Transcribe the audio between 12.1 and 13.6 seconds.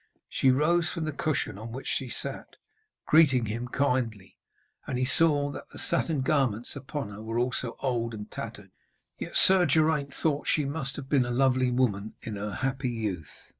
in her happy youth.